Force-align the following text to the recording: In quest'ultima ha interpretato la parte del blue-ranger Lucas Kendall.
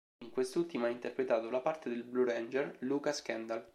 In 0.23 0.31
quest'ultima 0.31 0.87
ha 0.87 0.89
interpretato 0.89 1.51
la 1.51 1.59
parte 1.59 1.87
del 1.89 2.01
blue-ranger 2.03 2.77
Lucas 2.79 3.21
Kendall. 3.21 3.63